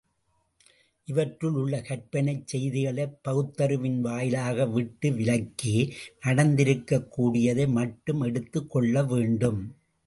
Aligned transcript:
இவற்றுள் 1.07 1.53
உள்ள 1.53 1.81
கற்பனைச் 1.81 2.47
செய்திகளைப் 2.47 3.19
பகுத்தறிவின் 3.23 3.99
வாயிலாக 3.99 4.65
விட்டு 4.67 5.13
விலக்கி, 5.13 5.75
நடந்திருக்கக் 6.25 7.09
கூடியதை 7.09 7.67
மட்டும் 7.71 8.21
எடுத்துக் 8.21 8.71
கொள்ள 8.71 9.03
வேண்டும். 9.03 9.61